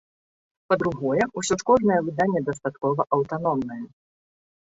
Па-другое, 0.71 1.23
усё 1.41 1.53
ж 1.61 1.67
кожнае 1.69 1.99
выданне 2.07 2.41
дастаткова 2.47 3.01
аўтаномнае. 3.17 3.81